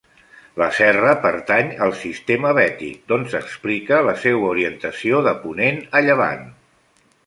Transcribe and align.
La 0.61 0.69
serra 0.77 1.11
pertany 1.25 1.69
al 1.89 1.93
sistema 1.99 2.55
Bètic, 2.61 2.97
d'on 3.13 3.29
s'explica 3.37 4.03
la 4.11 4.19
seua 4.27 4.53
orientació 4.57 5.25
de 5.31 5.39
ponent 5.49 5.83
a 6.01 6.07
llevant. 6.11 6.47